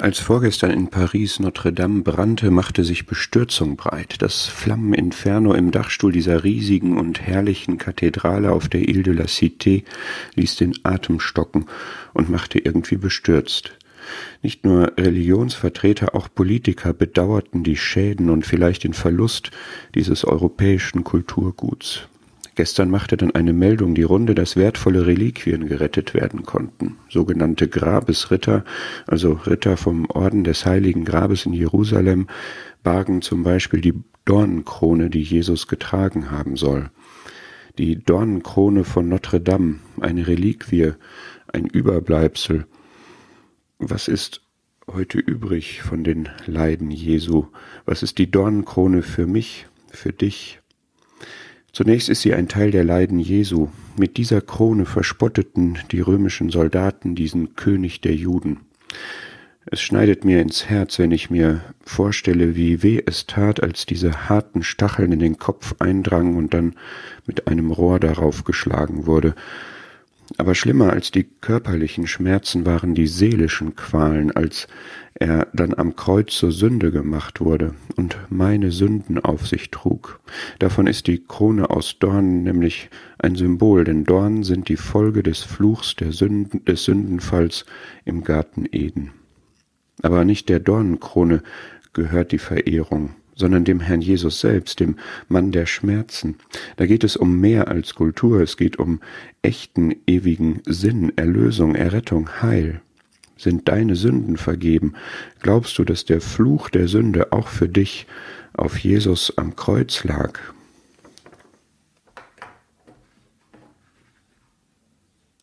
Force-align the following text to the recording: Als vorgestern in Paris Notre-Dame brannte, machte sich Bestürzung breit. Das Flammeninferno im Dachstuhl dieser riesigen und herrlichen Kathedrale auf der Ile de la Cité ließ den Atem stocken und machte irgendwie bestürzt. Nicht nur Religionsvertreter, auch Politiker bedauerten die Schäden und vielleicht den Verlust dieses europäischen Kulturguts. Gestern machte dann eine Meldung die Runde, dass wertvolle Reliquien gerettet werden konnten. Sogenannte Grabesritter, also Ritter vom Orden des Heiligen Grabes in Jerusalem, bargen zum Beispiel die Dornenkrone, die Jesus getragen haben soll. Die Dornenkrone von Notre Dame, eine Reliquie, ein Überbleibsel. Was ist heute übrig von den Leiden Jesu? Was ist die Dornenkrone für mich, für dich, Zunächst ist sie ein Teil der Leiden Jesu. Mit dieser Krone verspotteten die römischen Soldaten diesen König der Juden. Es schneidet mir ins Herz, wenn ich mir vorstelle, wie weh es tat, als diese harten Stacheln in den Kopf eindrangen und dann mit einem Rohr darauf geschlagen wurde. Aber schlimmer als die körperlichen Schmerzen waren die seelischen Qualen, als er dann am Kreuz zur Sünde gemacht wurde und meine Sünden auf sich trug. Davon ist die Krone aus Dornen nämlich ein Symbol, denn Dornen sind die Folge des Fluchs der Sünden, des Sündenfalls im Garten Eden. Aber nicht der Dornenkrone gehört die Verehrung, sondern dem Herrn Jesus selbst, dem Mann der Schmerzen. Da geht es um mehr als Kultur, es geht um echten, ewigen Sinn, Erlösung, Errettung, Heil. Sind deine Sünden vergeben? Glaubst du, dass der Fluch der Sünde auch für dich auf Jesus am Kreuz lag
Als 0.00 0.18
vorgestern 0.18 0.70
in 0.70 0.88
Paris 0.88 1.40
Notre-Dame 1.40 2.00
brannte, 2.00 2.50
machte 2.50 2.84
sich 2.84 3.04
Bestürzung 3.04 3.76
breit. 3.76 4.22
Das 4.22 4.46
Flammeninferno 4.46 5.52
im 5.52 5.72
Dachstuhl 5.72 6.10
dieser 6.10 6.42
riesigen 6.42 6.96
und 6.96 7.20
herrlichen 7.20 7.76
Kathedrale 7.76 8.50
auf 8.50 8.70
der 8.70 8.88
Ile 8.88 9.02
de 9.02 9.12
la 9.12 9.26
Cité 9.26 9.84
ließ 10.36 10.56
den 10.56 10.72
Atem 10.84 11.20
stocken 11.20 11.66
und 12.14 12.30
machte 12.30 12.58
irgendwie 12.58 12.96
bestürzt. 12.96 13.76
Nicht 14.40 14.64
nur 14.64 14.94
Religionsvertreter, 14.96 16.14
auch 16.14 16.28
Politiker 16.34 16.94
bedauerten 16.94 17.62
die 17.62 17.76
Schäden 17.76 18.30
und 18.30 18.46
vielleicht 18.46 18.84
den 18.84 18.94
Verlust 18.94 19.50
dieses 19.94 20.24
europäischen 20.24 21.04
Kulturguts. 21.04 22.08
Gestern 22.60 22.90
machte 22.90 23.16
dann 23.16 23.30
eine 23.30 23.54
Meldung 23.54 23.94
die 23.94 24.02
Runde, 24.02 24.34
dass 24.34 24.54
wertvolle 24.54 25.06
Reliquien 25.06 25.66
gerettet 25.66 26.12
werden 26.12 26.42
konnten. 26.42 26.98
Sogenannte 27.08 27.68
Grabesritter, 27.68 28.66
also 29.06 29.32
Ritter 29.32 29.78
vom 29.78 30.04
Orden 30.10 30.44
des 30.44 30.66
Heiligen 30.66 31.06
Grabes 31.06 31.46
in 31.46 31.54
Jerusalem, 31.54 32.26
bargen 32.82 33.22
zum 33.22 33.44
Beispiel 33.44 33.80
die 33.80 33.94
Dornenkrone, 34.26 35.08
die 35.08 35.22
Jesus 35.22 35.68
getragen 35.68 36.30
haben 36.30 36.56
soll. 36.56 36.90
Die 37.78 37.96
Dornenkrone 37.96 38.84
von 38.84 39.08
Notre 39.08 39.40
Dame, 39.40 39.76
eine 39.98 40.26
Reliquie, 40.26 40.92
ein 41.50 41.64
Überbleibsel. 41.64 42.66
Was 43.78 44.06
ist 44.06 44.42
heute 44.86 45.18
übrig 45.18 45.80
von 45.80 46.04
den 46.04 46.28
Leiden 46.44 46.90
Jesu? 46.90 47.46
Was 47.86 48.02
ist 48.02 48.18
die 48.18 48.30
Dornenkrone 48.30 49.00
für 49.00 49.26
mich, 49.26 49.66
für 49.90 50.12
dich, 50.12 50.60
Zunächst 51.72 52.08
ist 52.08 52.22
sie 52.22 52.34
ein 52.34 52.48
Teil 52.48 52.70
der 52.70 52.84
Leiden 52.84 53.18
Jesu. 53.18 53.68
Mit 53.96 54.16
dieser 54.16 54.40
Krone 54.40 54.86
verspotteten 54.86 55.78
die 55.92 56.00
römischen 56.00 56.50
Soldaten 56.50 57.14
diesen 57.14 57.54
König 57.54 58.00
der 58.00 58.14
Juden. 58.14 58.60
Es 59.66 59.80
schneidet 59.80 60.24
mir 60.24 60.40
ins 60.40 60.68
Herz, 60.68 60.98
wenn 60.98 61.12
ich 61.12 61.30
mir 61.30 61.60
vorstelle, 61.82 62.56
wie 62.56 62.82
weh 62.82 63.02
es 63.06 63.26
tat, 63.26 63.62
als 63.62 63.86
diese 63.86 64.28
harten 64.28 64.62
Stacheln 64.62 65.12
in 65.12 65.20
den 65.20 65.38
Kopf 65.38 65.76
eindrangen 65.78 66.36
und 66.36 66.54
dann 66.54 66.74
mit 67.26 67.46
einem 67.46 67.70
Rohr 67.70 68.00
darauf 68.00 68.44
geschlagen 68.44 69.06
wurde. 69.06 69.34
Aber 70.38 70.54
schlimmer 70.54 70.92
als 70.92 71.10
die 71.10 71.28
körperlichen 71.40 72.06
Schmerzen 72.06 72.66
waren 72.66 72.94
die 72.94 73.06
seelischen 73.06 73.76
Qualen, 73.76 74.32
als 74.32 74.66
er 75.20 75.46
dann 75.52 75.74
am 75.74 75.96
Kreuz 75.96 76.34
zur 76.34 76.50
Sünde 76.50 76.90
gemacht 76.90 77.40
wurde 77.40 77.74
und 77.96 78.16
meine 78.30 78.72
Sünden 78.72 79.18
auf 79.18 79.46
sich 79.46 79.70
trug. 79.70 80.18
Davon 80.58 80.86
ist 80.86 81.06
die 81.06 81.22
Krone 81.22 81.68
aus 81.68 81.98
Dornen 81.98 82.42
nämlich 82.42 82.88
ein 83.18 83.36
Symbol, 83.36 83.84
denn 83.84 84.04
Dornen 84.04 84.42
sind 84.44 84.70
die 84.70 84.78
Folge 84.78 85.22
des 85.22 85.42
Fluchs 85.42 85.94
der 85.94 86.12
Sünden, 86.12 86.64
des 86.64 86.84
Sündenfalls 86.84 87.66
im 88.06 88.24
Garten 88.24 88.66
Eden. 88.72 89.12
Aber 90.02 90.24
nicht 90.24 90.48
der 90.48 90.58
Dornenkrone 90.58 91.42
gehört 91.92 92.32
die 92.32 92.38
Verehrung, 92.38 93.10
sondern 93.34 93.64
dem 93.64 93.80
Herrn 93.80 94.00
Jesus 94.00 94.40
selbst, 94.40 94.80
dem 94.80 94.96
Mann 95.28 95.52
der 95.52 95.66
Schmerzen. 95.66 96.36
Da 96.76 96.86
geht 96.86 97.04
es 97.04 97.16
um 97.16 97.38
mehr 97.38 97.68
als 97.68 97.94
Kultur, 97.94 98.40
es 98.40 98.56
geht 98.56 98.78
um 98.78 99.00
echten, 99.42 99.94
ewigen 100.06 100.62
Sinn, 100.64 101.12
Erlösung, 101.16 101.74
Errettung, 101.74 102.40
Heil. 102.40 102.80
Sind 103.40 103.68
deine 103.68 103.96
Sünden 103.96 104.36
vergeben? 104.36 104.92
Glaubst 105.40 105.78
du, 105.78 105.84
dass 105.84 106.04
der 106.04 106.20
Fluch 106.20 106.68
der 106.68 106.88
Sünde 106.88 107.32
auch 107.32 107.48
für 107.48 107.70
dich 107.70 108.06
auf 108.52 108.76
Jesus 108.76 109.32
am 109.38 109.56
Kreuz 109.56 110.04
lag 110.04 110.38